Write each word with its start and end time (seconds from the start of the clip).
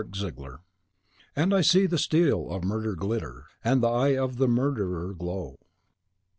"Kassandra." 0.01 0.61
(And 1.35 1.53
I 1.53 1.61
see 1.61 1.85
the 1.85 1.99
steel 1.99 2.49
of 2.49 2.63
Murder 2.63 2.95
glitter, 2.95 3.45
And 3.63 3.83
the 3.83 3.87
eye 3.89 4.17
of 4.17 4.39
Murder 4.39 5.13
glow.) 5.13 5.59